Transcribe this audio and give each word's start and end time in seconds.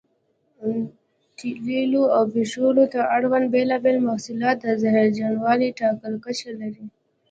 تېلو 1.37 2.03
او 2.15 2.23
پټرولیم 2.33 2.87
ته 2.93 2.99
اړوند 3.15 3.45
بېلابېل 3.53 3.97
محصولات 4.07 4.57
د 4.61 4.67
زهرجنوالي 4.81 5.69
ټاکلې 5.79 6.17
کچه 6.25 6.49
لري. 6.61 6.85